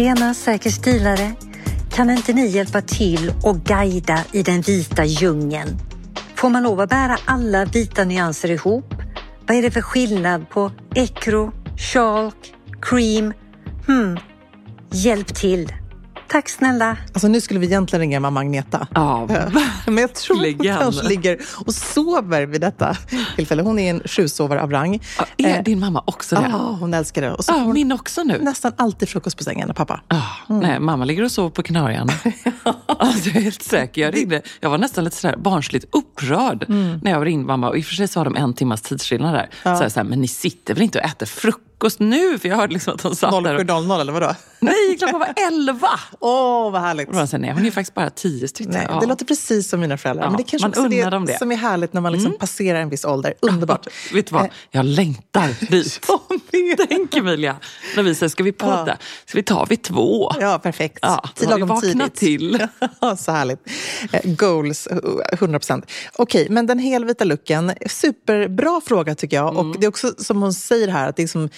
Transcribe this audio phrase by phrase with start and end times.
[0.00, 1.32] Tjena säker stilare!
[1.90, 5.78] Kan inte ni hjälpa till och guida i den vita djungeln?
[6.34, 8.94] Får man lov att bära alla vita nyanser ihop?
[9.46, 13.32] Vad är det för skillnad på ekro, chalk, cream?
[13.86, 14.18] Hmm,
[14.90, 15.72] hjälp till!
[16.32, 16.96] Tack snälla!
[17.12, 18.86] Alltså nu skulle vi egentligen ringa mamma Agneta.
[18.94, 19.28] Ja,
[19.86, 20.36] Men jag tror
[20.70, 22.96] att hon ligger och sover vid detta
[23.36, 23.62] tillfälle.
[23.62, 25.02] Hon är en sjusovare av rang.
[25.18, 26.48] Ja, Är Eh, din mamma också det?
[26.50, 27.32] Ja, hon älskar det.
[27.32, 28.38] Och så Ja, har hon min också nu.
[28.42, 30.00] nästan alltid frukost på sängen, pappa.
[30.08, 32.08] Ah, Nej, mamma ligger och sover på Kanarien.
[32.86, 34.02] alltså, jag är helt säker.
[34.02, 36.64] Jag, ringde, jag var nästan lite sådär barnsligt upprörd
[37.02, 37.68] när jag ringde mamma.
[37.68, 39.50] Och I och för sig så har de en timmas tidsskillnad där.
[39.62, 41.64] Så jag här, men ni sitter väl inte och äter frukost
[41.98, 42.38] nu?
[42.38, 43.54] För jag hörde liksom att de satt där.
[43.54, 44.34] Och, 07.00 eller vadå?
[44.60, 45.88] nej, klockan var elva!
[46.20, 47.08] Åh, vad härligt.
[47.08, 48.72] Och så här, nej, hon är faktiskt bara tio stycken.
[48.72, 49.00] Nej, Ja.
[49.00, 50.24] Det låter precis som mina föräldrar.
[50.24, 51.38] Ja, men det kanske man också dem det.
[51.38, 53.34] som är härligt när man liksom passerar en viss ålder.
[53.40, 53.86] Underbart.
[54.14, 54.44] Vet du vad?
[54.44, 56.06] Eh, Jag längtar dit.
[56.88, 57.56] Tänk Emilia,
[57.96, 58.98] när vi säger, ska vi podda?
[59.26, 60.32] Ska vi ta vid två?
[60.40, 60.98] Ja, perfekt.
[61.02, 62.14] Ja, Tid lagom vaknat tidigt.
[62.14, 62.66] till.
[63.00, 63.58] Ja, Så härligt.
[64.12, 64.98] Eh, Goals, eh,
[65.32, 65.90] 100 procent.
[66.16, 67.72] Okej, men den helvita looken.
[67.86, 69.54] Superbra fråga tycker jag.
[69.54, 69.70] Mm.
[69.70, 71.48] Och det är också som hon säger här, att det är, som,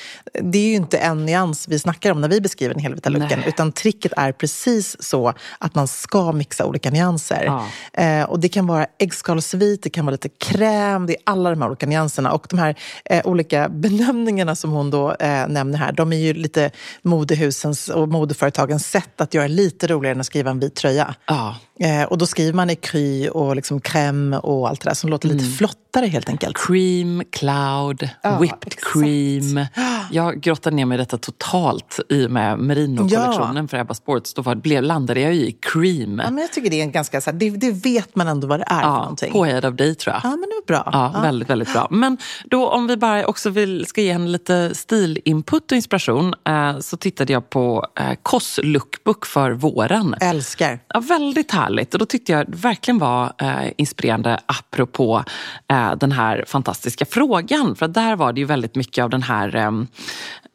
[0.43, 3.39] det är ju inte en nyans vi snackar om när vi beskriver den helvita looken.
[3.39, 3.49] Nej.
[3.49, 7.45] Utan tricket är precis så att man ska mixa olika nyanser.
[7.45, 7.67] Ja.
[8.03, 11.63] Eh, och det kan vara äggskalsvit, det kan vara lite kräm, det är alla de
[11.63, 12.33] här olika nyanserna.
[12.33, 16.33] Och de här eh, olika benämningarna som hon då eh, nämner här, de är ju
[16.33, 16.71] lite
[17.03, 21.15] modehusens och modeföretagens sätt att göra lite roligare än att skriva en vit tröja.
[21.27, 21.57] Ja.
[21.83, 25.29] Eh, och då skriver man ekry och liksom crème och allt det där som låter
[25.29, 26.57] lite flottare helt enkelt.
[26.57, 28.93] Cream, cloud, Ja, whipped exakt.
[28.93, 29.67] cream.
[30.11, 34.35] Jag grottade ner mig i detta totalt i och med Merino-kollektionen för Ebba Sports.
[34.35, 36.19] Då var, blev, landade jag i cream.
[36.25, 38.47] Ja, men jag tycker det är en ganska, så här, det, det vet man ändå
[38.47, 39.33] vad det är för Ja, någonting.
[39.33, 40.21] påhejad av dig tror jag.
[40.25, 40.91] Ja, men det var bra.
[41.15, 41.87] Ja, väldigt, väldigt bra.
[41.91, 46.79] Men då om vi bara också vill, ska ge henne lite stilinput och inspiration eh,
[46.79, 50.15] så tittade jag på eh, Koss lookbook för våren.
[50.21, 50.79] Älskar.
[50.95, 51.72] Ja, väldigt härligt.
[51.79, 55.25] Och då tyckte jag det verkligen var eh, inspirerande apropå
[55.69, 57.77] eh, den här fantastiska frågan.
[57.77, 59.87] För att där var det ju väldigt mycket av den här, ehm,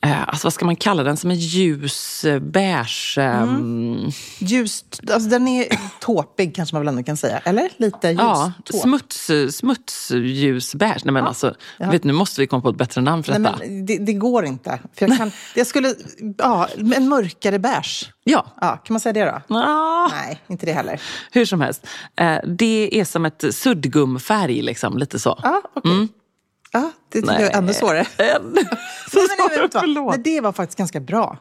[0.04, 3.18] eh, eh, alltså vad ska man kalla den, som en ljus eh, beige...
[3.18, 3.46] Eh,
[4.40, 5.68] Ljust, alltså den är
[6.00, 7.38] tåpig kanske man väl ändå kan säga.
[7.40, 7.70] Eller?
[7.78, 8.18] Lite ljus.
[8.20, 8.82] Ja, tåp.
[8.82, 11.02] smuts, smutsljus beige.
[11.06, 13.58] Nej men alltså, vet, nu måste vi komma på ett bättre namn för Nej, detta.
[13.66, 14.80] men det, det går inte.
[14.96, 15.94] För jag, kan, jag skulle...
[16.38, 18.12] Ja, en mörkare beige.
[18.24, 18.46] Ja.
[18.62, 19.56] Ja, kan man säga det då?
[19.56, 20.08] Ah.
[20.12, 21.02] Nej, inte det heller.
[21.32, 21.88] Hur som helst.
[22.16, 25.40] Eh, det är som ett suddgumfärg, liksom, lite så.
[25.44, 26.08] Ja, okej.
[26.72, 28.00] Ja, det tycker jag är ännu svårare.
[28.18, 28.42] Än.
[28.54, 28.66] Nej,
[29.12, 29.82] så men, nej, vet du vad?
[29.82, 30.16] förlåt.
[30.16, 31.38] men det var faktiskt ganska bra.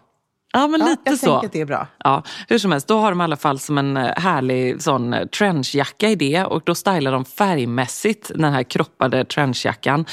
[0.53, 1.27] Ja, men Ja, lite jag så.
[1.27, 1.87] tänker att det är bra.
[2.05, 5.15] Ja, hur som helst, då har de i alla fall som en eh, härlig sån
[5.15, 10.05] eh, trenchjacka i det och då stylar de färgmässigt den här kroppade trenchjackan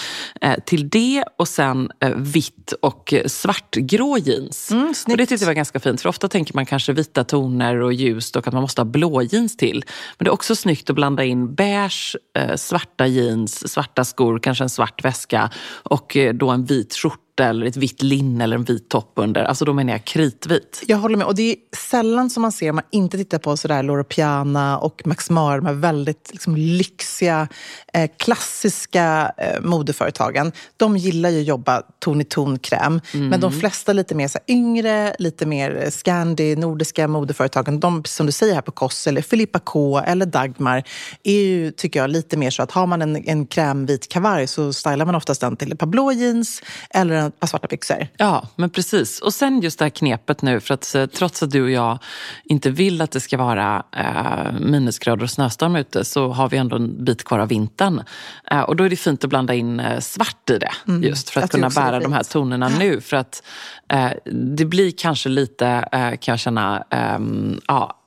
[0.41, 4.71] eh, till det och sen eh, vitt och eh, svartgrå jeans.
[4.71, 7.81] Mm, och det tyckte jag var ganska fint för ofta tänker man kanske vita toner
[7.81, 9.83] och ljust och att man måste ha blå jeans till.
[10.17, 14.63] Men det är också snyggt att blanda in beige, eh, svarta jeans, svarta skor, kanske
[14.63, 15.49] en svart väska
[15.83, 19.43] och då en vit skjorta eller ett vitt linne eller en vit topp under.
[19.43, 20.83] Alltså då menar jag kritvit.
[20.87, 21.27] Jag håller med.
[21.27, 24.77] Och det är sällan som man ser, om man inte tittar på sådär Loro Piana
[24.77, 27.47] och Max Mara, de här väldigt liksom, lyxiga,
[27.93, 30.51] eh, klassiska eh, modeföretagen.
[30.77, 33.01] De gillar ju att jobba ton i ton kräm.
[33.13, 38.03] Men de flesta lite mer så här, yngre, lite mer eh, Scandi, nordiska modeföretagen, de
[38.05, 40.83] som du säger här på Koss eller Filippa K eller Dagmar,
[41.23, 44.73] är ju, tycker jag, lite mer så att har man en, en krämvit kavaj så
[44.73, 48.07] stylar man oftast den till ett par blå jeans eller ett par svarta byxor.
[48.17, 49.19] Ja, men precis.
[49.19, 51.99] Och sen just det här knepet nu, för att eh, trots att du och jag
[52.43, 56.75] inte vill att det ska vara eh, minusgrader och snöstorm ute så har vi ändå
[56.75, 58.03] en bit kvar av vintern.
[58.51, 60.71] Eh, och då är det fint att blanda in eh, svart i det,
[61.07, 63.01] just för att tycker kunna bära de här tonerna nu.
[63.01, 63.43] För att
[63.89, 67.59] eh, det blir kanske lite, eh, kan jag känna, ehm,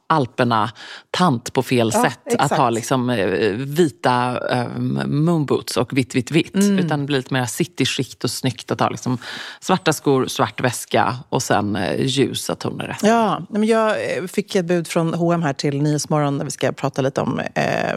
[0.08, 2.20] ja, Alperna-tant på fel Ja, sätt.
[2.26, 2.53] exakt.
[2.53, 6.55] Att ha liksom eh, vita um, moonboots och vitt, vitt, vitt.
[6.55, 6.79] Mm.
[6.79, 9.19] Utan det blir lite mer cityskikt och snyggt att ha liksom
[9.61, 12.97] svarta skor, svart väska och sen eh, ljusa toner.
[13.03, 16.73] Ja, men jag eh, fick ett bud från H&M här till Nyhetsmorgon när vi ska
[16.73, 17.97] prata lite om eh,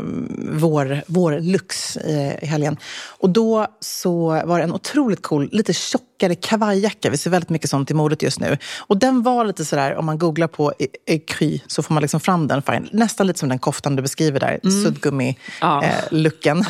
[0.51, 2.77] vår, vår lux eh, i helgen.
[3.19, 5.73] Och då så var det en otroligt cool, lite
[6.19, 7.09] tjockare kavajjacka.
[7.09, 8.57] Vi ser väldigt mycket sånt i modet just nu.
[8.79, 12.19] Och den var lite sådär, om man googlar på e- Ecry så får man liksom
[12.19, 12.89] fram den färgen.
[12.91, 14.69] Nästan lite som den koftan du beskriver där, Ja.
[14.69, 16.65] suddgummi-looken.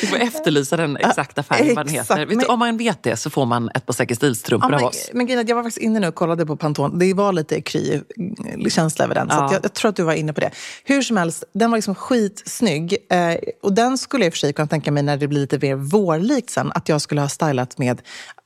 [0.00, 2.16] Du får efterlysa den exakta färgen, vad den heter.
[2.16, 4.76] Vet du, Men- om man vet det så får man ett par Säker stilstrumpor Ja,
[4.76, 5.10] av men, oss.
[5.12, 6.98] men grejen jag var faktiskt inne nu och kollade på Pantone.
[6.98, 9.28] Det var lite Kry-känsla över den.
[9.30, 9.52] Så Ja.
[9.52, 10.50] jag, jag tror att du var inne på det.
[10.84, 12.96] Hur som helst, den var liksom skitsnygg.
[13.10, 15.40] Eh, och den skulle jag i och för sig kunna tänka mig när det blir
[15.40, 18.02] lite mer vårlikt sen, att jag skulle ha stylat med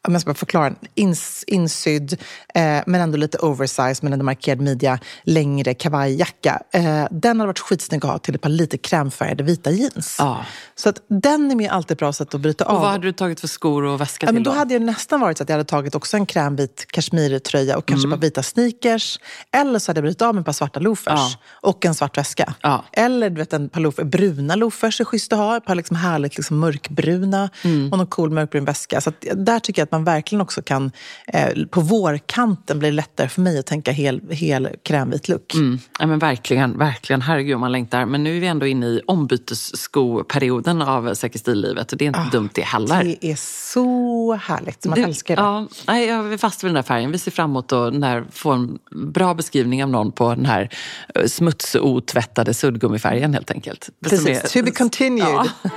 [0.08, 2.12] om jag ska bara förklara, ins, insydd
[2.54, 6.62] eh, men ändå lite oversized men ändå markerad midja, längre kavajjacka.
[6.72, 10.16] Eh, den hade varit skitsnygg att ha till ett par lite krämfärgade vita jeans.
[10.18, 10.44] Ja.
[10.74, 12.80] Så att den är ju alltid ett bra sätt att bryta Och av.
[12.80, 15.38] vad hade du tagit för skor och väska till men då hade jag nästan varit
[15.38, 19.18] så att jag hade tagit också en krämvit kashmirtröja och kanske ett par vita sneakers.
[19.52, 21.30] Eller så hade jag brutit av med ett par svarta loafers Ja.
[21.70, 22.54] och en svart väska.
[22.60, 22.84] Ja.
[22.92, 25.56] Eller du vet, en par loafers, bruna loafers är schysst att ha.
[25.56, 27.50] Ett par liksom härligt liksom mörkbruna
[27.92, 29.00] och någon cool mörkbrun väska.
[29.00, 30.92] Så att, där tycker jag att man verkligen också kan,
[31.26, 35.54] eh, på vårkanten blir det lättare för mig att tänka hel, hel krämvit look.
[35.54, 35.78] Mm.
[35.98, 37.22] Ja, men verkligen, verkligen.
[37.22, 38.06] Herregud man längtar.
[38.06, 42.28] Men nu är vi ändå inne i ombytesskoperioden av Säker stillivet och det är inte
[42.32, 43.04] dumt det heller.
[43.04, 43.36] Det är
[43.72, 44.84] så härligt.
[44.86, 45.42] Man Det- älskar det.
[45.42, 47.12] Ja, nej, jag är fast vid den där färgen.
[47.12, 47.94] Vi ser fram emot att
[48.30, 48.78] få en
[49.12, 50.68] bra beskrivning av någon på den här
[51.14, 53.88] eh, smutsotvvättade suddgummifärgen helt enkelt.
[54.04, 55.26] Precis, är- to be continued.
[55.28, 55.46] Ja.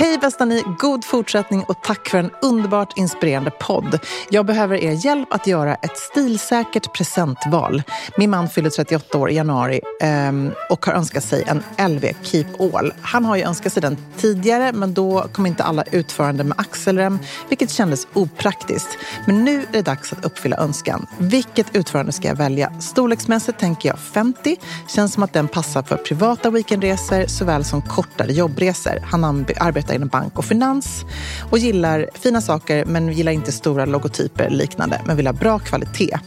[0.00, 3.98] Hej bästa ni, god fortsättning och tack för en underbart inspirerande podd.
[4.30, 7.82] Jag behöver er hjälp att göra ett stilsäkert presentval.
[8.16, 12.46] Min man fyller 38 år i januari ehm, och har önskat sig en LV Keep
[12.58, 12.92] All.
[13.02, 17.18] Han har ju önskat sig den tidigare men då kom inte alla utförande med axelrem
[17.48, 18.88] vilket kändes opraktiskt.
[19.26, 21.06] Men nu är det dags att uppfylla önskan.
[21.18, 22.72] Vilket utförande ska jag välja?
[22.80, 24.56] Storleksmässigt tänker jag 50.
[24.88, 28.98] Känns som att den passar för privata weekendresor såväl som kortare jobbresor.
[29.10, 29.24] Han
[29.60, 31.04] arbetar arbetar inom bank och finans
[31.50, 35.58] och gillar fina saker men gillar inte stora logotyper eller liknande men vill ha bra
[35.58, 36.18] kvalitet.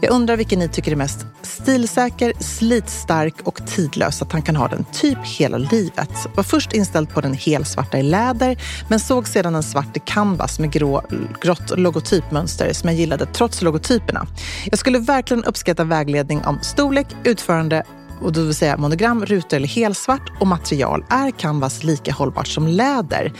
[0.00, 4.56] Jag undrar vilken ni tycker är mest stilsäker, slitstark och tidlös så att han kan
[4.56, 6.10] ha den typ hela livet.
[6.34, 8.56] Var först inställd på den helsvarta i läder
[8.88, 11.02] men såg sedan en svart i canvas med grå,
[11.40, 14.26] grått logotypmönster som jag gillade trots logotyperna.
[14.64, 17.84] Jag skulle verkligen uppskatta vägledning om storlek, utförande
[18.22, 21.04] och det vill säga monogram, rutor eller helsvart och material.
[21.10, 23.32] Är canvas lika hållbart som läder?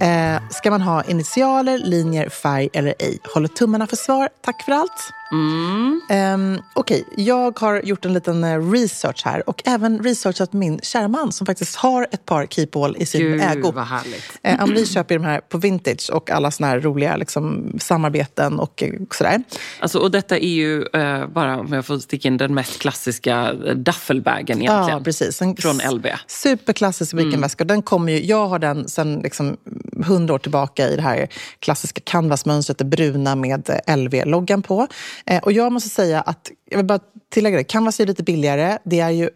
[0.00, 3.18] Eh, ska man ha initialer, linjer, färg eller ej?
[3.34, 4.28] Håller tummarna för svar.
[4.44, 5.12] Tack för allt.
[5.32, 11.08] Um, Okej, jag har gjort en liten eh, research här och även researchat min kära
[11.08, 13.72] man som faktiskt har ett par Keep All i sin Gud, ägo.
[13.72, 14.38] vad härligt.
[14.42, 18.82] Eh, Anneli köper de här på vintage och alla såna här roliga liksom, samarbeten och
[18.82, 19.42] eh, sådär.
[19.80, 23.52] Alltså, och detta är ju, eh, bara om jag får sticka in, den mest klassiska
[23.74, 24.98] duffelbagen egentligen.
[24.98, 25.42] Ja, precis.
[25.42, 26.06] En Från LB.
[26.26, 27.64] Superklassisk weekendväska.
[27.64, 29.56] Den kommer ju, jag har den sedan liksom
[30.02, 31.28] 100 år tillbaka i det här
[31.58, 34.86] klassiska canvasmönstret, det bruna med LV-loggan på.
[35.26, 37.00] Eh, och jag måste säga att, jag vill bara
[37.32, 38.78] tillägga det, canvas är lite billigare.
[38.84, 39.30] Det är ju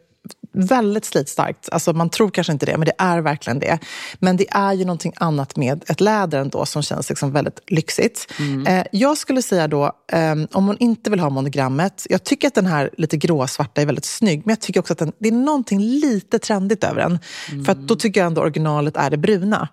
[0.55, 1.69] väldigt slitstarkt.
[1.73, 3.79] Alltså man tror kanske inte det, men det är verkligen det.
[4.19, 8.33] Men det är ju någonting annat med ett läder ändå som känns liksom väldigt lyxigt.
[8.67, 12.55] Eh, jag skulle säga då, eh, om hon inte vill ha monogrammet, jag tycker att
[12.55, 15.33] den här lite gråsvarta är väldigt snygg, men jag tycker också att den, det är
[15.33, 17.19] någonting lite trendigt över den.
[17.64, 19.69] För att då tycker jag ändå originalet är det bruna.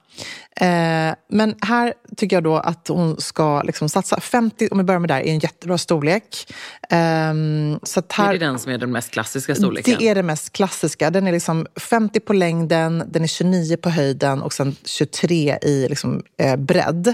[0.56, 5.00] Eh, men här tycker jag då att hon ska liksom satsa 50, om vi börjar
[5.00, 6.54] med där, är en jättebra storlek.
[6.90, 9.96] Ehm, så här, Är det den som är den mest klassiska storleken?
[10.00, 11.10] det är det mest klassiska.
[11.10, 15.88] Den är liksom 50 på längden, den är 29 på höjden och sen 23 i
[15.90, 17.14] liksom, eh, bredd.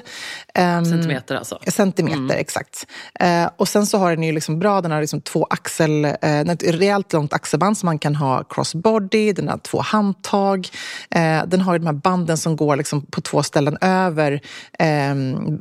[0.54, 1.60] Ehm, Centimeter alltså?
[1.68, 2.88] Centimeter, exakt.
[3.20, 6.40] Eh, och sen så har den ju liksom bra, den har liksom två axel, eh,
[6.40, 10.68] ett rejält långt axelband som man kan ha crossbody, den har två handtag.
[11.10, 14.42] Eh, den har ju de här banden som går liksom på två ställen över,
[14.88, 15.16] eh,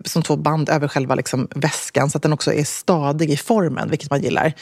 [0.05, 3.91] som två band över själva liksom väskan så att den också är stadig i formen,
[3.91, 4.53] vilket man gillar.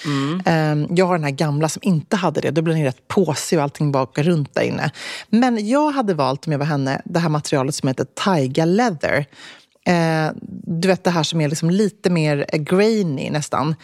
[0.47, 3.59] Eh, jag har den här gamla som inte hade det, då blir den rätt påsig
[3.59, 4.90] och allting bakar runt där inne.
[5.28, 9.26] Men jag hade valt, om jag var henne, det här materialet som heter Taiga Leather.
[9.87, 10.33] Eh,
[10.66, 13.75] du vet det här som är liksom lite mer grainy nästan.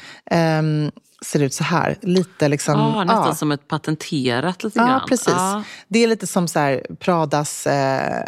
[1.27, 1.97] Ser ut så här.
[2.03, 2.79] Lite liksom...
[2.81, 3.35] Ja, nästan ja.
[3.35, 5.01] som ett patenterat lite Ja, grann.
[5.09, 5.29] precis.
[5.29, 5.63] Ja.
[5.89, 8.25] Det är lite som så här, Pradas eh,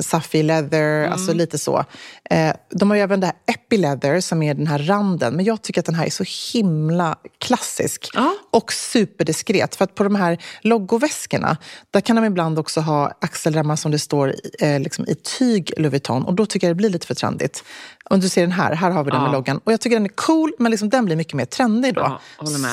[0.00, 1.12] Safi Leather, Mm.
[1.12, 1.84] alltså lite så.
[2.30, 5.36] Eh, de har ju även det här Epi Leather som är den här randen.
[5.36, 8.34] Men jag tycker att den här är så himla klassisk Ja.
[8.52, 9.76] och superdiskret.
[9.76, 11.56] För att på de här logoväskorna,
[11.90, 15.72] där kan de ibland också ha axelremmar som det står i, eh, liksom i tyg
[15.76, 16.24] Louis Vuitton.
[16.24, 17.64] Och då tycker jag det blir lite för trendigt.
[18.10, 19.60] Om du ser den här, här har vi den med loggan.
[19.64, 22.20] Och jag tycker den är cool, men liksom den blir mycket mer trendig då.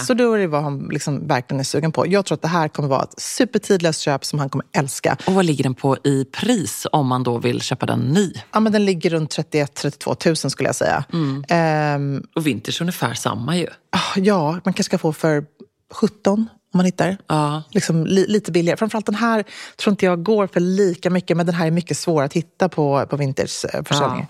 [0.08, 2.08] Så då är det vad han liksom verkligen är sugen på.
[2.08, 5.18] Jag tror att det här kommer vara ett supertidlöst köp som han kommer älska.
[5.28, 8.34] Och vad ligger den på i pris om man då vill köpa den ny?
[8.52, 11.04] Ja, men den ligger runt 31-32 000 skulle jag säga.
[11.14, 11.44] Mm.
[11.50, 13.68] Ehm, Och Vintage ungefär samma ju.
[13.92, 15.46] ah, ja, man kanske ska få för
[15.94, 17.18] 17 om man hittar.
[17.28, 17.64] Ja.
[17.72, 18.78] Liksom li, lite billigare.
[18.78, 19.44] Framförallt den här
[19.78, 22.70] tror inte jag går för lika mycket, men den här är mycket svår att hitta
[22.70, 24.28] på, på vintage-försäljningen.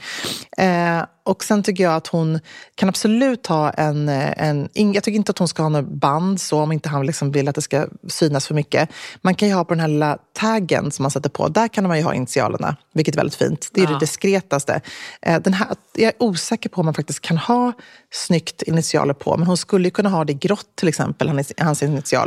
[0.58, 2.40] Eh, och sen tycker jag att hon
[2.76, 4.10] kan absolut ha en...
[4.10, 7.32] en jag tycker inte att hon ska ha något band så om inte han liksom
[7.32, 8.90] vill att det ska synas för mycket.
[9.22, 11.88] Man kan ju ha på den här lilla taggen som man sätter på, där kan
[11.88, 13.70] man ju ha initialerna, vilket är väldigt fint.
[13.74, 13.92] Det är Ja.
[13.92, 14.82] det diskretaste.
[15.22, 17.74] Eh, den här, jag är osäker på om man faktiskt kan ha
[18.12, 21.84] snyggt initialer på, men hon skulle ju kunna ha det grått till exempel, hans, hans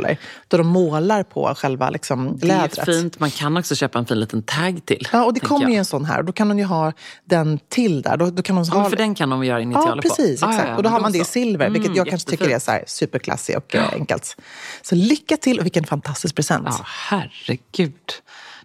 [0.09, 2.85] initialer, då de målar på själva liksom, Det är lädret.
[2.85, 3.19] fint.
[3.19, 5.07] Man kan också köpa en fin liten tag till.
[5.11, 6.23] Ja, och det kommer ju en sån här.
[6.23, 6.91] Då kan hon ju ha
[7.25, 8.17] den till där.
[8.17, 8.89] Då, då kan hon Ja, ha...
[8.89, 10.01] för den kan de göra initialer Ja, på.
[10.01, 10.43] precis.
[10.43, 10.67] Ah, Exakt.
[10.69, 12.63] ja, och då har man det i silver, vilket Mm, jag kanske tycker är jättefint.
[12.65, 14.35] så här superklassigt och eh, enkelt.
[14.81, 16.67] Så lycka till och vilken fantastisk present.
[16.69, 17.93] Ja, herregud.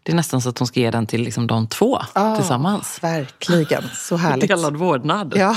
[0.05, 2.99] Det är nästan så att hon ska ge den till liksom de två Ja, tillsammans.
[3.03, 3.83] Verkligen.
[3.95, 4.49] Så härligt.
[4.49, 5.35] Delad vårdnad.
[5.37, 5.57] Ja.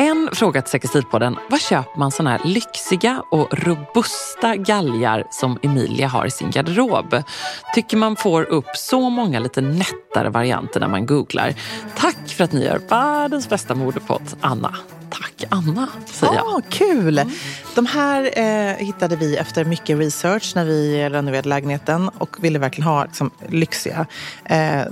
[0.00, 1.36] En fråga till Säker stil-podden.
[1.50, 7.22] Vad köper man såna här lyxiga och robusta galgar som Emilia har i sin garderob?
[7.74, 11.54] Tycker man får upp så många lite nättare varianter när man googlar.
[11.96, 14.76] Tack för att ni gör världens bästa modepodd, Anna.
[15.10, 16.46] Tack Anna, säger jag.
[16.46, 17.22] Ah, kul!
[17.74, 22.88] De här eh, hittade vi efter mycket research när vi renoverade lägenheten och ville verkligen
[22.88, 24.06] ha liksom, lyxiga
[24.44, 24.82] eh,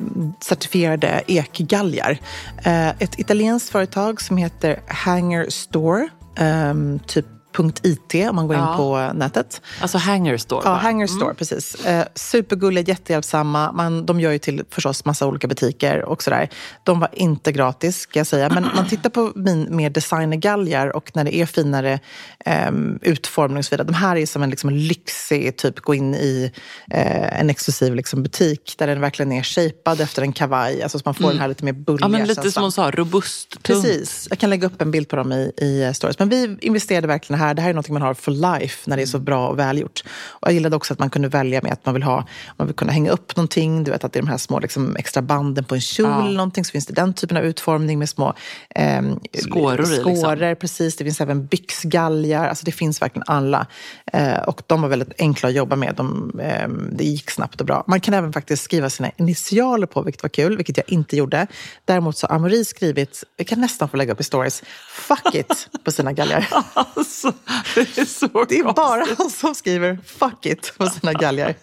[0.41, 2.19] certifierade ekgalgar.
[2.65, 8.63] Eh, ett italienskt företag som heter Hanger Store, ehm, typ hanger.it om man går in
[8.63, 8.77] Ja.
[8.77, 9.61] på nätet.
[9.81, 10.61] Alltså hanger store.
[10.65, 10.77] Ja, bara.
[10.79, 11.75] Hanger Store, precis.
[11.85, 13.73] Eh, supergulliga, jättehjälpsamma.
[13.73, 16.49] Man, de gör ju till förstås massa olika butiker och sådär.
[16.85, 18.49] De var inte gratis, ska jag säga.
[18.49, 22.01] Men man tittar på min, mer designergalgar och när det är finare
[22.45, 23.87] ehm, utformning och så vidare.
[23.87, 26.53] De här är som en liksom, lyxig, typ gå in i
[26.91, 30.83] eh, en exklusiv liksom, butik där den verkligen är shapad efter en kavaj.
[30.83, 32.91] Alltså så man får den här lite mer bulliga Ja, men lite som hon sa,
[32.91, 33.63] robust, tungt.
[33.63, 34.27] Precis.
[34.31, 36.19] Jag kan lägga upp en bild på dem i, i eh, stories.
[36.19, 37.46] Men vi investerade verkligen här.
[37.55, 40.03] Det här är något man har for life när det är så bra och välgjort.
[40.29, 42.25] Och jag gillade också att man kunde välja med att man vill ha,
[42.57, 43.85] man vill kunna hänga upp någonting.
[43.85, 46.23] Du vet att det är de här små liksom, extra banden på en kjol Ja.
[46.25, 46.65] eller någonting.
[46.65, 48.35] Så finns det den typen av utformning med små
[48.75, 50.17] ehm, Skåror i, liksom.
[50.17, 50.97] skåror, precis.
[50.97, 52.49] Det finns även byxgalgar.
[52.49, 53.67] Alltså det finns verkligen alla.
[54.12, 55.95] Eh, och de var väldigt enkla att jobba med.
[55.95, 57.85] De, ehm, det gick snabbt och bra.
[57.87, 61.47] Man kan även faktiskt skriva sina initialer på, vilket var kul, vilket jag inte gjorde.
[61.85, 65.69] Däremot så har Amori skrivit, jag kan nästan få lägga upp i stories, fuck it
[65.85, 66.49] på sina galgar.
[67.26, 68.75] Alltså, det är så Det är konstigt.
[68.76, 71.54] bara han som skriver fuck it på sina galgar.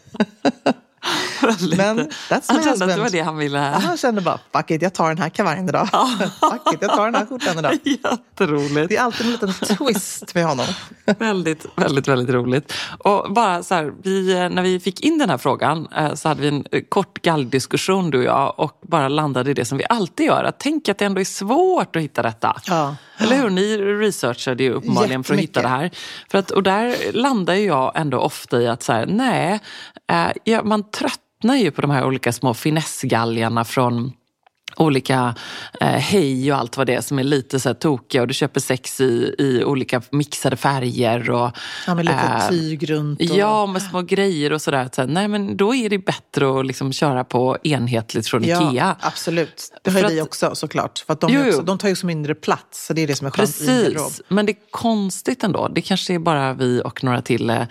[1.78, 3.12] Men that's my kände att det var husband.
[3.12, 3.58] det han ville.
[3.60, 5.88] Han kände bara, fuck it, jag tar den här kavajen idag.
[6.40, 7.74] fuck it, jag tar den här skjortan idag.
[7.84, 8.90] Jätteroligt.
[8.90, 10.66] Det är alltid en liten twist med honom.
[11.20, 12.74] Väldigt, väldigt, väldigt roligt.
[13.00, 16.42] Och bara så här, vi, när vi fick in den här frågan eh, så hade
[16.42, 19.86] vi en eh, kort galldiskussion du och jag och bara landade i det som vi
[19.90, 20.44] alltid gör.
[20.44, 22.62] Att tänk att det ändå är svårt att hitta detta.
[22.66, 22.96] Ja.
[23.24, 23.50] Eller hur?
[23.50, 25.92] Ni researchade ju uppenbarligen för att hitta det här.
[26.32, 29.60] För att, och där landar jag ändå ofta i att så här, nej,
[30.12, 34.12] eh, ja, man tröttnar ju på de här olika små finessgalgarna från
[34.76, 35.36] olika
[35.82, 38.34] eh, hej och allt vad det är som är lite så här tokiga och du
[38.34, 41.30] köper sex i, i olika mixade färger.
[41.30, 41.52] Och,
[41.88, 43.20] Ja, med lite eh, tyg runt.
[43.20, 43.26] Och...
[43.26, 44.90] Ja, med små grejer och sådär.
[44.96, 48.96] Så nej, men då är det bättre att liksom köra på enhetligt från Ja, Ikea.
[49.00, 49.74] absolut.
[49.84, 51.00] Det har ju vi också såklart.
[51.08, 53.28] För de, Jo, också, de tar ju så mindre plats, så det är det som
[53.28, 53.50] är skönt.
[53.58, 55.68] Precis, men det är konstigt ändå.
[55.68, 57.64] Det kanske är bara vi och några till eh,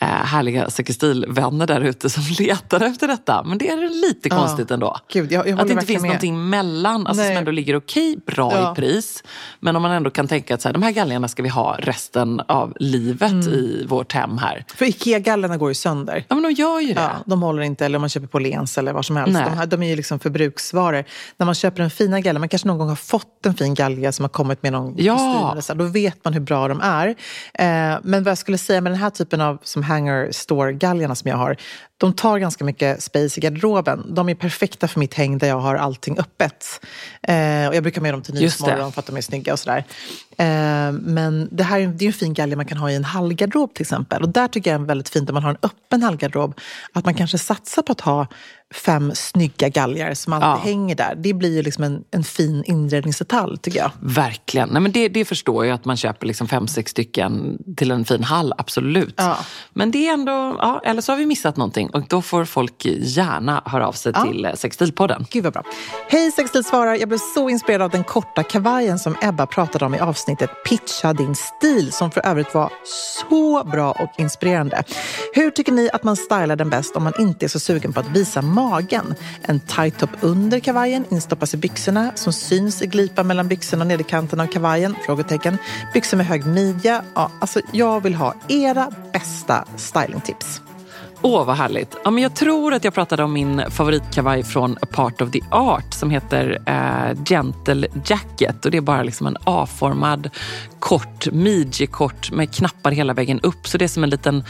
[0.00, 3.42] härliga säkerstilvänner där ute som letar efter detta.
[3.42, 4.36] Men det är lite Ja.
[4.38, 4.96] konstigt ändå.
[5.12, 6.08] Gud, jag- jag att det inte finns med.
[6.08, 8.72] någonting mellan, alltså som ändå ligger okej bra Ja.
[8.72, 9.22] i pris.
[9.60, 11.76] Men om man ändå kan tänka att så här, de här galgarna ska vi ha
[11.78, 13.48] resten av livet Mm.
[13.48, 14.64] i vårt hem här.
[14.76, 16.24] För Ikea-gallerna går ju sönder.
[16.28, 17.00] Ja, men de gör ju det.
[17.00, 19.32] Ja, de håller inte, eller om man köper på Lens eller vad som helst.
[19.32, 19.44] Nej.
[19.44, 21.04] De, här, de är ju liksom förbruksvaror.
[21.36, 24.12] När man köper en fina galge, man kanske någon gång har fått en fin galge
[24.12, 25.14] som har kommit med någon Ja.
[25.16, 27.08] kostym eller så, då vet man hur bra de är.
[27.54, 31.30] Eh, men vad jag skulle säga med den här typen av som hanger store-galgarna som
[31.30, 31.56] jag har,
[31.96, 34.14] de tar ganska mycket space i garderoben.
[34.14, 36.39] De är perfekta för mitt häng där jag har allting öppet.
[36.40, 38.34] Eh, och jag brukar med dem till.
[38.34, 39.84] Nyhetsmorgon för att de är snygga och sådär.
[40.38, 43.04] Eh, men det här är, det är en fin galge man kan ha i en
[43.04, 44.22] hallgarderob till exempel.
[44.22, 46.60] Och där tycker jag är väldigt fint om man har en öppen hallgarderob.
[46.92, 48.26] Att man kanske satsar på att ha
[48.74, 50.56] fem snygga galgar som alltid Ja.
[50.64, 51.14] hänger där.
[51.16, 53.90] Det blir ju liksom en, en fin inredningsdetalj tycker jag.
[54.00, 54.68] Verkligen.
[54.68, 58.04] Nej, men det, det förstår jag att man köper liksom fem, sex stycken till en
[58.04, 59.14] fin hall, absolut.
[59.16, 59.36] Ja.
[59.72, 62.84] Men det är ändå, ja, eller så har vi missat någonting och då får folk
[63.00, 64.24] gärna höra av sig Ja.
[64.24, 65.26] till eh, Sextilpodden.
[65.30, 65.62] Gud vad bra.
[66.08, 66.94] Hej Sextil svarar.
[66.94, 71.12] Jag blev så inspirerad av den korta kavajen som Ebba pratade om i avsnittet Pitcha
[71.12, 72.72] din stil som för övrigt var
[73.30, 74.82] så bra och inspirerande.
[75.34, 78.00] Hur tycker ni att man stylar den bäst om man inte är så sugen på
[78.00, 79.14] att visa magen?
[79.42, 83.88] En tight top under kavajen instoppas i byxorna som syns i glipan mellan byxorna och
[83.88, 84.94] nederkanten av kavajen?
[85.06, 85.58] Frågetecken.
[85.94, 87.02] Byxor med hög midja.
[87.14, 90.60] Ja, alltså jag vill ha era bästa stylingtips.
[91.22, 91.96] Åh, vad härligt.
[92.04, 95.40] Ja, men jag tror att jag pratade om min favoritkavaj från A Part of the
[95.50, 98.64] Art som heter eh, Gentle Jacket.
[98.64, 100.30] Och Det är bara liksom en A-formad,
[100.78, 103.68] kort, midjekort med knappar hela vägen upp.
[103.68, 104.44] Så det är som en liten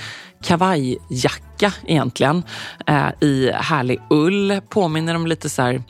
[0.44, 2.42] kavajjacka egentligen
[2.87, 4.61] eh, i härlig ull.
[4.68, 5.83] Påminner om lite så här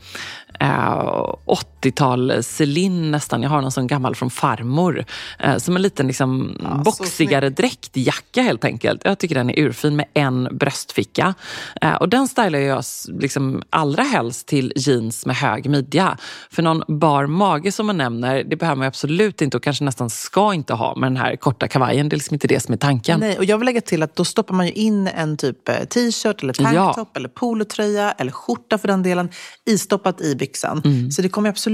[0.60, 1.34] eh,
[1.80, 3.42] 80-tal Celine nästan.
[3.42, 5.04] Jag har någon sån gammal från farmor.
[5.38, 9.00] Eh, som en liten liksom, Ja, boxigare dräktjacka helt enkelt.
[9.04, 11.34] Jag tycker den är urfin med en bröstficka.
[11.80, 16.16] Eh, och den stylar jag liksom allra helst till jeans med hög midja.
[16.50, 20.10] För någon bar mage som man nämner, det behöver man absolut inte och kanske nästan
[20.10, 22.08] ska inte ha med den här korta kavajen.
[22.08, 23.20] Det är liksom inte det som är tanken.
[23.20, 25.74] Nej, och jag vill lägga till att då stoppar man ju in en typ eh,
[25.74, 29.28] t-shirt eller tanktop eller polotröja eller skjorta för den delen
[29.66, 30.82] istoppat i byxan.
[31.12, 31.69] Så det kommer absolut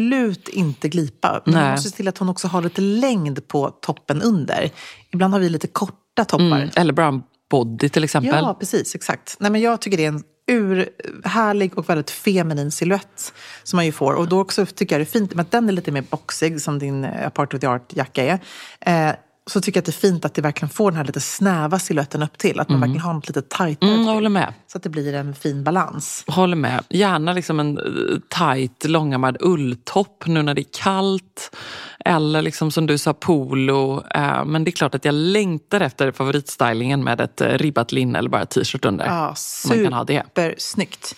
[0.48, 1.42] inte glipa.
[1.44, 1.72] Men man Nej.
[1.72, 4.70] måste se till att hon också har lite längd på toppen under.
[5.12, 6.44] Ibland har vi lite korta toppar.
[6.44, 8.44] Mm, eller brown body till exempel.
[8.44, 8.94] Ja, precis.
[8.94, 9.36] Exakt.
[9.40, 13.32] Nej, men jag tycker det är en urhärlig och väldigt feminin silhuett
[13.62, 14.14] som man ju får.
[14.14, 16.78] Och då också tycker jag det är fint, att den är lite mer boxig som
[16.78, 18.38] din eh, Apart of the Art-jacka är.
[18.80, 19.14] Eh,
[19.50, 21.78] så tycker jag att det är fint att det verkligen får den här lite snäva
[21.78, 22.60] siluetten upp till.
[22.60, 23.90] Att man verkligen har något lite tajtare.
[23.90, 24.52] Mm, jag håller med.
[24.66, 26.24] Så att det blir en fin balans.
[26.26, 26.84] Håller med.
[26.88, 31.56] Gärna liksom en eh, tight, långärmad ulltopp nu när det är kallt.
[32.04, 34.04] Eller liksom som du sa, polo.
[34.14, 38.18] Eh, men det är klart att jag längtar efter favoritstylingen med ett eh, ribbat linne
[38.18, 39.06] eller bara t-shirt under.
[39.06, 39.34] Ja,
[39.68, 40.22] man kan ha det.
[40.34, 41.14] supersnyggt.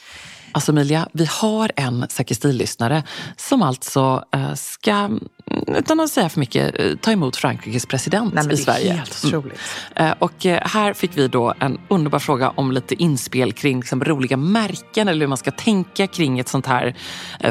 [0.53, 3.03] Alltså Emilia, vi har en Säker stil-lyssnare
[3.37, 5.21] som alltså eh, ska, mm,
[5.67, 8.93] utan att säga för mycket, eh, ta emot Frankrikes president Nej, i det är Sverige.
[8.93, 9.59] helt otroligt.
[9.95, 14.37] Eh, Och här fick vi då en underbar fråga om lite inspel kring liksom, roliga
[14.37, 16.95] märken eller hur man ska tänka kring ett sånt här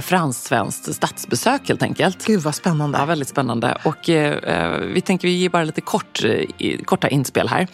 [0.02, 2.26] fransk-svenskt statsbesök helt enkelt.
[2.26, 2.98] Gud vad spännande.
[2.98, 3.78] Ja, väldigt spännande.
[3.84, 6.20] Och eh, vi tänker vi ger bara lite kort,
[6.86, 7.68] korta inspel här.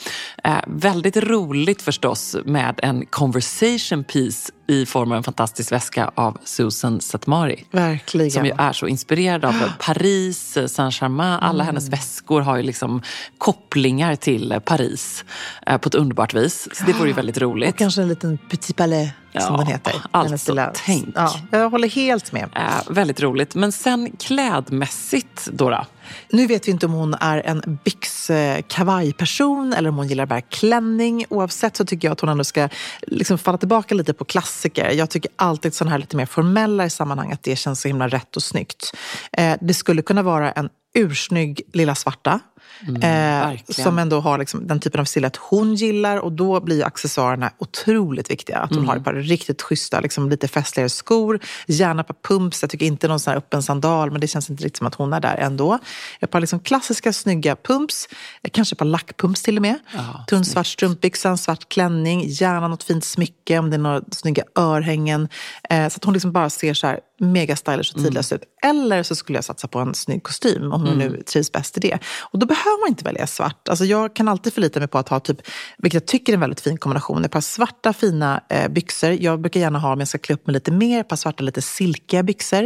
[0.43, 6.37] Eh, väldigt roligt förstås med en conversation piece i form av en fantastisk väska av
[6.43, 7.65] Susan Satmari.
[7.71, 8.31] Verkligen.
[8.31, 11.39] Som ju är så inspirerad av Paris, Saint-Germain.
[11.41, 13.01] Alla hennes väskor har ju liksom
[13.37, 15.25] kopplingar till Paris
[15.67, 16.67] eh, på ett underbart vis.
[16.73, 17.69] Så det vore ju väldigt roligt.
[17.69, 19.09] Och kanske en liten petit palais
[19.41, 19.93] som Ja, den heter.
[20.11, 21.09] alltså, lilla- tänk.
[21.15, 22.49] Ja, jag håller helt med.
[22.55, 22.61] Eh,
[22.93, 23.55] väldigt roligt.
[23.55, 25.85] Men sen klädmässigt då?
[26.29, 30.25] Nu vet vi inte om hon är en byx eh, kavajperson eller om hon gillar
[30.25, 31.25] bara klänning.
[31.29, 32.69] Oavsett så tycker jag att hon ändå ska
[33.01, 34.91] liksom falla tillbaka lite på klassiker.
[34.91, 38.07] Jag tycker alltid sådana här lite mer formella i sammanhang att det känns så himla
[38.07, 38.93] rätt och snyggt.
[39.37, 42.39] Eh, det skulle kunna vara en ursnygg lilla svarta.
[42.87, 43.83] Eh, verkligen.
[43.83, 48.31] som ändå har liksom den typen av silhuett hon gillar och då blir accessoarerna otroligt
[48.31, 48.57] viktiga.
[48.57, 52.61] Att hon har ett par riktigt schyssta, liksom, lite festligare skor, gärna ett par pumps.
[52.61, 54.95] Jag tycker inte någon sån här öppen sandal men det känns inte riktigt som att
[54.95, 55.79] hon är där ändå.
[56.19, 58.07] Ett par liksom klassiska snygga pumps,
[58.43, 59.79] eh, kanske ett par lackpumps till och med.
[60.27, 64.43] Tunn svart strumpbyxa, en svart klänning, gärna något fint smycke om det är några snygga
[64.55, 65.27] örhängen.
[65.69, 68.43] Eh, så att hon liksom bara ser så här mega stylish och tidlös ut.
[68.63, 71.79] Eller så skulle jag satsa på en snygg kostym om hon nu trivs bäst i
[71.79, 71.99] det.
[72.21, 73.69] Och då behöver man inte välja svart.
[73.69, 75.37] Alltså jag kan alltid förlita mig på att ha, typ,
[75.77, 79.11] vilket jag tycker är en väldigt fin kombination, ett par svarta fina eh, byxor.
[79.11, 81.43] Jag brukar gärna ha, om jag ska klä upp mig lite mer, ett par svarta
[81.43, 82.63] lite silkiga byxor.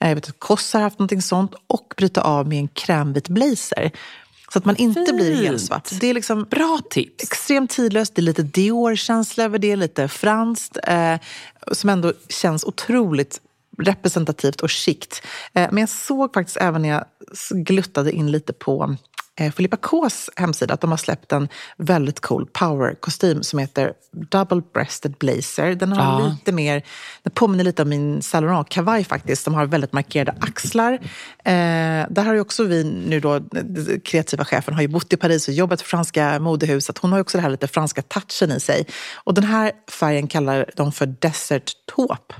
[0.00, 1.52] Eh, jag vet att Koss har haft någonting sånt.
[1.66, 3.90] Och bryta av med en krämvit blazer.
[4.52, 5.46] Så att man inte blir Fint.
[5.46, 5.88] helt svart.
[6.00, 7.24] Det är liksom Bra tips.
[7.24, 8.14] extremt tidlöst.
[8.14, 10.78] Det är lite Dior-känsla över det, lite franskt.
[10.86, 11.14] Eh,
[11.72, 13.40] som ändå känns otroligt
[13.78, 15.22] representativt och chict.
[15.52, 17.04] Eh, men jag såg faktiskt även när jag
[17.50, 18.96] gluttade in lite på
[19.56, 23.92] Filippa Ks hemsida att de har släppt en väldigt cool power-kostym som heter
[24.30, 25.74] Double Breasted Blazer.
[25.74, 26.26] Den har Ja.
[26.28, 26.82] lite mer,
[27.22, 29.44] den påminner lite om min Saint Laurent-kavaj faktiskt.
[29.44, 30.92] De har väldigt markerade axlar.
[30.92, 31.02] Eh,
[32.10, 35.48] där har ju också vi nu då, den kreativa chefen har ju bott i Paris
[35.48, 36.98] och jobbat för franska modehuset.
[36.98, 38.86] Hon har ju också det här lite franska touchen i sig.
[39.14, 42.34] Och den här färgen kallar de för Desert Taupe.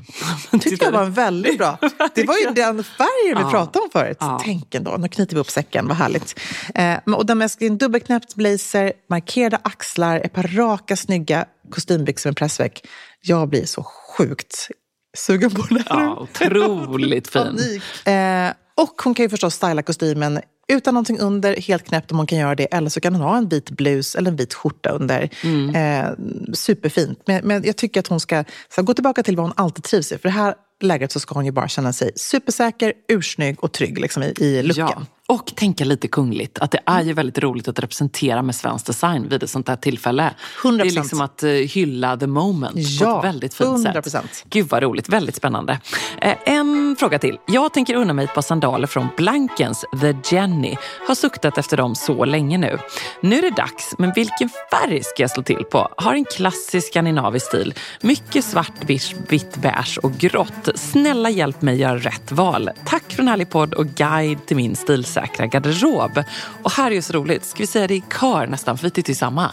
[0.61, 1.79] tyckte jag var en väldigt bra.
[2.15, 3.51] Det var ju den färgen vi Ja.
[3.51, 4.17] pratade om förut.
[4.21, 4.41] Ja.
[4.45, 6.41] Tänk ändå, nu knyter vi upp säcken, vad härligt.
[6.75, 12.31] Eh, men- och den med en dubbelknäppt blazer, markerade axlar, ett par raka snygga kostymbyxor
[12.31, 12.87] med pressväck.
[13.21, 14.69] Jag blir så sjukt
[15.17, 16.01] sugen på det här.
[16.01, 17.81] Ja, otroligt fin.
[18.05, 22.27] Eh, och hon kan ju förstås styla kostymen utan någonting under, helt knäppt om hon
[22.27, 22.75] kan göra det.
[22.75, 25.31] Eller så kan hon ha en vit blus eller en vit skjorta under.
[25.45, 25.75] Mm.
[25.75, 26.11] Eh,
[26.53, 27.23] superfint.
[27.27, 28.45] Men, men jag tycker att hon ska
[28.75, 30.19] så gå tillbaka till vad hon alltid trivs i.
[30.19, 33.99] För det här läget så ska hon ju bara känna sig supersäker, ursnygg och trygg
[33.99, 34.87] liksom, i, i looken.
[34.97, 35.07] Ja.
[35.29, 36.59] Och tänka lite kungligt.
[36.59, 39.77] Att det är ju väldigt roligt att representera med svensk design vid ett sånt här
[39.77, 40.35] tillfälle.
[40.63, 40.79] 100%.
[40.79, 44.03] Det är liksom att eh, hylla the moment på Ja, ett väldigt fint 100%.
[44.09, 44.45] sätt.
[44.51, 45.81] Gud vad roligt, väldigt spännande.
[46.21, 47.39] Eh, en fråga till.
[47.47, 50.77] Jag tänker unna mig ett par sandaler från Blankens The Jenny.
[51.09, 52.79] Har suktat efter dem så länge nu.
[53.21, 55.89] Nu är det dags, men vilken färg ska jag slå till på?
[55.97, 57.75] Har en klassisk skandinavisk stil.
[58.01, 58.85] Mycket svart,
[59.29, 60.69] vitt, beige och grått.
[60.75, 62.71] Snälla hjälp mig göra rätt val.
[62.85, 64.77] Tack för en härlig podd och guide till min
[65.17, 66.25] säkra garderob.
[66.63, 68.91] Och här är ju så roligt, ska vi säga det i kör nästan, för vi
[68.91, 69.53] tittar ju samma.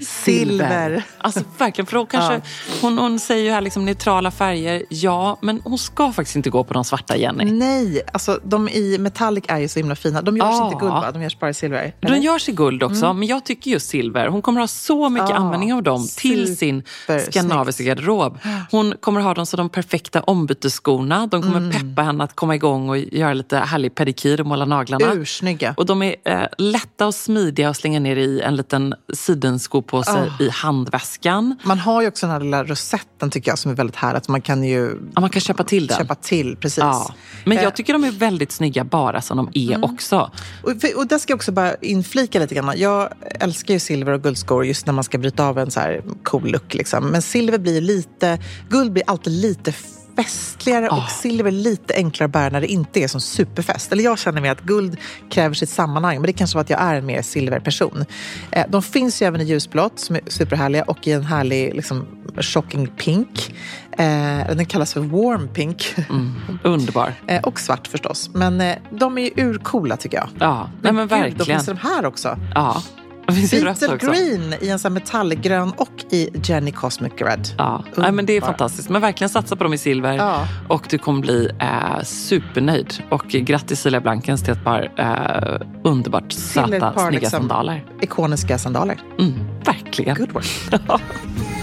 [0.00, 1.02] Silver.
[1.18, 2.40] Alltså verkligen, för då kanske, Ja.
[2.82, 6.64] hon, hon säger ju här liksom neutrala färger, ja, men hon ska faktiskt inte gå
[6.64, 7.44] på de svarta Jenny.
[7.44, 10.22] Nej, alltså de i metallic är ju så himla fina.
[10.22, 10.64] De görs Ja.
[10.64, 11.12] inte i guld va?
[11.12, 11.94] De görs bara i silver.
[12.00, 12.16] De eller?
[12.16, 13.18] görs i guld också, Mm.
[13.18, 14.26] men jag tycker just silver.
[14.28, 16.82] Hon kommer ha så mycket Ja, användning av dem till sin
[17.30, 18.38] skandinaviska garderob.
[18.70, 21.26] Hon kommer ha dem som de perfekta ombytesskorna.
[21.26, 21.70] De kommer Mm.
[21.72, 25.12] peppa henne att komma igång och göra lite härlig pedikyr och måla naglarna.
[25.12, 25.74] Ursnygga.
[25.76, 28.94] Och de är eh, lätta och smidiga att slänga ner i en liten
[29.90, 30.42] sidenskopåse Ah.
[30.44, 31.56] i handväskan.
[31.64, 34.28] Man har ju också den här lilla rosetten tycker jag som är väldigt härligt.
[34.28, 35.98] Man kan ju Ja, man kan köpa till den.
[35.98, 36.56] köpa till.
[36.56, 36.78] Precis.
[36.78, 37.14] Ja.
[37.44, 40.30] Men Eh, jag tycker de är väldigt snygga bara som de är också.
[40.62, 42.72] Och, och där ska jag också bara inflika lite grann.
[42.76, 43.08] Jag
[43.40, 46.50] älskar ju silver och guldskor just när man ska bryta av en så här cool
[46.50, 46.74] look.
[46.74, 47.06] Liksom.
[47.06, 49.72] Men silver blir lite, guld blir alltid lite
[50.22, 53.92] festligare och silver lite enklare att bära när det inte är som superfest.
[53.92, 54.96] Eller jag känner mig att guld
[55.30, 58.04] kräver sitt sammanhang, men det kanske var att jag är en mer silverperson.
[58.50, 62.06] Eh, de finns ju även i ljusblått som är superhärliga och i en härlig liksom,
[62.40, 63.54] shocking pink.
[63.92, 65.94] Eh, den kallas för warm pink.
[66.10, 67.14] Mm, underbar.
[67.26, 68.30] Eh, och svart förstås.
[68.34, 70.28] Men eh, de är ju urcoola tycker jag.
[70.38, 71.46] Ja, nej men Gud, då verkligen.
[71.46, 72.38] finns de här också.
[72.54, 72.82] Ja.
[73.32, 73.96] Beetle.
[74.00, 77.48] Green i en sån metallgrön och i Jenny Cosmic Red.
[77.58, 78.88] Ja, nej, men det är fantastiskt.
[78.88, 80.46] Men verkligen satsa på dem i silver Ja.
[80.68, 82.94] och du kommer bli eh, supernöjd.
[83.10, 87.84] Och grattis Silja Blankens till ett par eh, underbart söta, par, snygga liksom, sandaler.
[88.00, 89.00] Ikoniska sandaler.
[89.18, 90.16] Mm, verkligen.
[90.16, 90.46] Good work.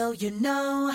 [0.00, 0.94] so you know.